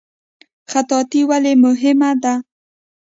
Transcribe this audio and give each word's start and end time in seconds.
خطاطي 0.71 1.21
ولې 1.29 1.53
مهمه 1.63 2.11
ده؟ 2.23 2.33